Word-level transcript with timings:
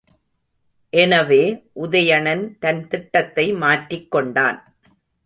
எனவே, 0.93 1.63
உதயணன் 1.75 2.57
தன் 2.59 2.87
திட்டத்தை 2.87 3.53
மாற்றிக் 3.53 4.11
கொண்டான். 4.11 4.73